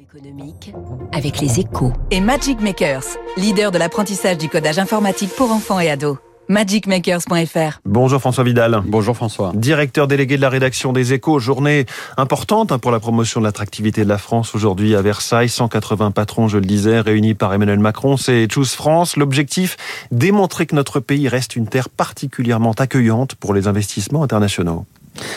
économique 0.00 0.72
avec 1.12 1.40
les 1.40 1.60
échos. 1.60 1.92
Et 2.10 2.20
Magic 2.20 2.60
Makers, 2.60 3.04
leader 3.36 3.72
de 3.72 3.78
l'apprentissage 3.78 4.38
du 4.38 4.48
codage 4.48 4.78
informatique 4.78 5.30
pour 5.36 5.50
enfants 5.50 5.80
et 5.80 5.90
ados. 5.90 6.18
magicmakers.fr. 6.48 7.80
Bonjour 7.84 8.20
François 8.20 8.44
Vidal. 8.44 8.82
Bonjour 8.86 9.16
François. 9.16 9.52
Directeur 9.54 10.06
délégué 10.06 10.36
de 10.36 10.42
la 10.42 10.50
rédaction 10.50 10.92
des 10.92 11.14
Échos. 11.14 11.40
Journée 11.40 11.86
importante 12.16 12.70
hein, 12.70 12.78
pour 12.78 12.90
la 12.90 13.00
promotion 13.00 13.40
de 13.40 13.46
l'attractivité 13.46 14.04
de 14.04 14.08
la 14.08 14.18
France 14.18 14.54
aujourd'hui 14.54 14.94
à 14.94 15.02
Versailles. 15.02 15.48
180 15.48 16.12
patrons, 16.12 16.48
je 16.48 16.58
le 16.58 16.64
disais, 16.64 17.00
réunis 17.00 17.34
par 17.34 17.52
Emmanuel 17.52 17.80
Macron. 17.80 18.16
C'est 18.16 18.50
Choose 18.52 18.72
France. 18.72 19.16
L'objectif, 19.16 19.76
démontrer 20.12 20.66
que 20.66 20.76
notre 20.76 21.00
pays 21.00 21.28
reste 21.28 21.56
une 21.56 21.66
terre 21.66 21.88
particulièrement 21.88 22.72
accueillante 22.72 23.34
pour 23.34 23.52
les 23.52 23.66
investissements 23.66 24.22
internationaux. 24.22 24.86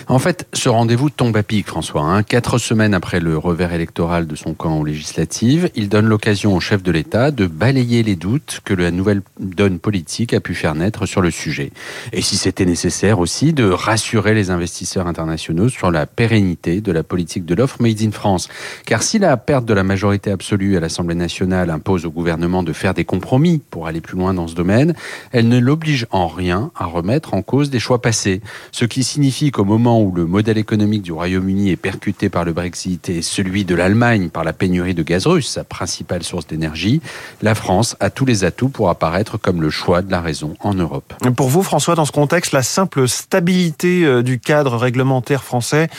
En 0.07 0.19
fait, 0.19 0.47
ce 0.53 0.69
rendez-vous 0.69 1.09
tombe 1.09 1.35
à 1.37 1.43
pic, 1.43 1.67
François. 1.67 2.01
Hein. 2.01 2.23
Quatre 2.23 2.57
semaines 2.57 2.93
après 2.93 3.19
le 3.19 3.37
revers 3.37 3.73
électoral 3.73 4.27
de 4.27 4.35
son 4.35 4.53
camp 4.53 4.79
aux 4.79 4.85
législatives, 4.85 5.69
il 5.75 5.89
donne 5.89 6.07
l'occasion 6.07 6.55
au 6.55 6.59
chef 6.59 6.83
de 6.83 6.91
l'État 6.91 7.31
de 7.31 7.47
balayer 7.47 8.03
les 8.03 8.15
doutes 8.15 8.61
que 8.63 8.73
la 8.73 8.91
nouvelle 8.91 9.21
donne 9.39 9.79
politique 9.79 10.33
a 10.33 10.39
pu 10.39 10.55
faire 10.55 10.75
naître 10.75 11.05
sur 11.05 11.21
le 11.21 11.31
sujet. 11.31 11.71
Et 12.13 12.21
si 12.21 12.37
c'était 12.37 12.65
nécessaire 12.65 13.19
aussi, 13.19 13.53
de 13.53 13.69
rassurer 13.69 14.33
les 14.33 14.49
investisseurs 14.49 15.07
internationaux 15.07 15.69
sur 15.69 15.91
la 15.91 16.05
pérennité 16.05 16.81
de 16.81 16.91
la 16.91 17.03
politique 17.03 17.45
de 17.45 17.55
l'offre 17.55 17.81
Made 17.81 18.01
in 18.01 18.11
France. 18.11 18.49
Car 18.85 19.03
si 19.03 19.19
la 19.19 19.37
perte 19.37 19.65
de 19.65 19.73
la 19.73 19.83
majorité 19.83 20.31
absolue 20.31 20.77
à 20.77 20.79
l'Assemblée 20.79 21.15
nationale 21.15 21.69
impose 21.69 22.05
au 22.05 22.11
gouvernement 22.11 22.63
de 22.63 22.73
faire 22.73 22.93
des 22.93 23.05
compromis 23.05 23.61
pour 23.69 23.87
aller 23.87 24.01
plus 24.01 24.17
loin 24.17 24.33
dans 24.33 24.47
ce 24.47 24.55
domaine, 24.55 24.93
elle 25.31 25.47
ne 25.47 25.59
l'oblige 25.59 26.07
en 26.11 26.27
rien 26.27 26.71
à 26.75 26.85
remettre 26.85 27.33
en 27.33 27.41
cause 27.41 27.69
des 27.69 27.79
choix 27.79 28.01
passés. 28.01 28.41
Ce 28.71 28.85
qui 28.85 29.03
signifie 29.03 29.51
moment 29.71 30.01
où 30.01 30.11
le 30.13 30.25
modèle 30.25 30.57
économique 30.57 31.01
du 31.01 31.13
Royaume-Uni 31.13 31.69
est 31.69 31.77
percuté 31.77 32.27
par 32.27 32.43
le 32.43 32.51
Brexit 32.51 33.07
et 33.07 33.21
celui 33.21 33.63
de 33.63 33.73
l'Allemagne 33.73 34.29
par 34.29 34.43
la 34.43 34.51
pénurie 34.51 34.93
de 34.93 35.01
gaz 35.01 35.25
russe, 35.25 35.47
sa 35.47 35.63
principale 35.63 36.23
source 36.23 36.45
d'énergie, 36.45 36.99
la 37.41 37.55
France 37.55 37.95
a 38.01 38.09
tous 38.09 38.25
les 38.25 38.43
atouts 38.43 38.67
pour 38.67 38.89
apparaître 38.89 39.37
comme 39.37 39.61
le 39.61 39.69
choix 39.69 40.01
de 40.01 40.11
la 40.11 40.19
raison 40.19 40.55
en 40.59 40.73
Europe. 40.73 41.13
Pour 41.37 41.47
vous, 41.47 41.63
François, 41.63 41.95
dans 41.95 42.03
ce 42.03 42.11
contexte, 42.11 42.51
la 42.51 42.63
simple 42.63 43.07
stabilité 43.07 44.03
euh, 44.03 44.21
du 44.21 44.39
cadre 44.39 44.75
réglementaire 44.75 45.43
français 45.43 45.89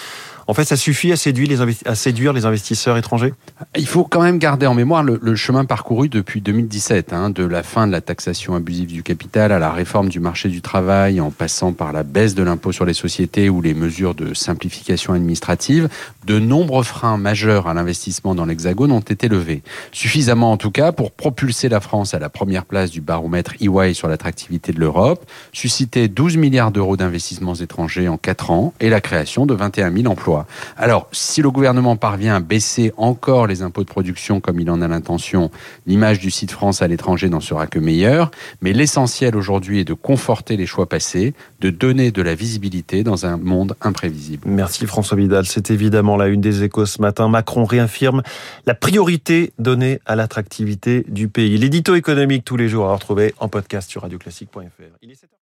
en 0.47 0.55
fait, 0.55 0.65
ça 0.65 0.77
suffit 0.77 1.13
à 1.13 1.17
séduire 1.17 2.33
les, 2.33 2.45
investisseurs 2.47 2.97
étrangers? 2.97 3.35
Il 3.77 3.87
faut 3.87 4.05
quand 4.05 4.23
même 4.23 4.39
garder 4.39 4.67
en 4.67 4.75
mémoire 4.75 5.03
le, 5.03 5.37
chemin 5.37 5.65
parcouru 5.65 6.09
depuis 6.09 6.41
2017, 6.41 7.13
hein, 7.13 7.31
de 7.31 7.45
la 7.45 7.63
fin 7.63 7.87
de 7.87 7.93
la 7.93 8.01
taxation 8.01 8.55
abusive 8.55 8.93
du 8.93 9.03
capital 9.03 9.53
à 9.53 9.59
la 9.59 9.73
réforme 9.73 10.09
du 10.09 10.21
marché 10.21 10.49
du 10.49 10.61
travail, 10.61 11.21
en 11.21 11.31
passant 11.31 11.73
par 11.73 11.93
la 11.93 12.03
baisse 12.03 12.35
de 12.35 12.43
l'impôt 12.43 12.73
sur 12.73 12.85
les 12.85 12.95
sociétés 12.95 13.49
ou 13.49 13.61
les 13.63 13.75
mesures 13.75 14.15
de 14.15 14.35
simplification 14.35 15.13
administrative. 15.13 15.89
De 16.27 16.39
nombreux 16.39 16.85
freins 16.85 17.17
majeurs 17.17 17.67
à 17.67 17.75
l'investissement 17.75 18.35
dans 18.35 18.45
l'Hexagone 18.45 18.93
ont 18.93 19.01
été 19.01 19.29
levés. 19.29 19.63
Suffisamment 19.93 20.53
en 20.53 20.57
tout 20.57 20.71
cas 20.71 20.93
pour 20.93 21.13
propulser 21.13 21.69
la 21.69 21.81
France 21.81 22.15
à 22.15 22.19
la 22.19 22.29
première 22.29 22.65
place 22.65 22.91
du 22.91 23.01
baromètre 23.01 23.55
EY 23.61 23.95
sur 23.95 24.09
l'attractivité 24.09 24.73
de 24.73 24.81
l'Europe, 24.81 25.25
susciter 25.53 26.09
12 26.09 26.37
milliards 26.37 26.71
d'euros 26.71 26.97
d'investissements 26.97 27.55
étrangers 27.55 28.09
en 28.09 28.17
4 28.17 28.51
ans 28.51 28.75
et 28.81 28.91
la 28.91 29.01
création 29.01 29.47
de 29.47 29.55
21 29.55 29.93
000 29.93 30.07
emplois. 30.07 30.32
Alors, 30.77 31.09
si 31.13 31.43
le 31.43 31.51
gouvernement 31.51 31.97
parvient 31.97 32.37
à 32.37 32.41
baisser 32.41 32.93
encore 32.97 33.47
les 33.47 33.63
impôts 33.63 33.83
de 33.83 33.89
production 33.89 34.41
comme 34.41 34.61
il 34.61 34.71
en 34.71 34.81
a 34.83 34.89
l'intention, 34.89 35.51
l'image 35.87 36.19
du 36.19 36.31
site 36.31 36.51
France 36.51 36.83
à 36.83 36.89
l'étranger 36.89 37.29
n'en 37.29 37.41
sera 37.41 37.67
que 37.67 37.79
meilleure. 37.79 38.31
Mais 38.61 38.73
l'essentiel 38.73 39.37
aujourd'hui 39.37 39.81
est 39.81 39.85
de 39.85 39.95
conforter 39.95 40.57
les 40.57 40.67
choix 40.67 40.89
passés, 40.89 41.35
de 41.61 41.71
donner 41.71 42.11
de 42.11 42.23
la 42.23 42.35
visibilité 42.35 43.03
dans 43.03 43.27
un 43.27 43.37
monde 43.37 43.77
imprévisible. 43.81 44.43
Merci 44.47 44.87
François 44.87 45.17
Vidal. 45.17 45.47
C'est 45.47 45.71
évidemment 45.71 46.17
la 46.17 46.29
une 46.29 46.41
des 46.41 46.63
échos 46.63 46.87
ce 46.87 47.01
matin. 47.01 47.29
Macron 47.29 47.65
réaffirme 47.65 48.23
la 48.67 48.75
priorité 48.75 49.53
donnée 49.59 50.01
à 50.07 50.17
l'attractivité 50.17 51.05
du 51.09 51.29
pays. 51.29 51.59
L'édito 51.59 51.95
économique 51.95 52.45
tous 52.45 52.57
les 52.57 52.69
jours 52.69 52.89
à 52.89 52.95
retrouver 52.95 53.35
en 53.39 53.49
podcast 53.49 53.91
sur 53.91 54.03
radioclassique.fr. 54.03 55.33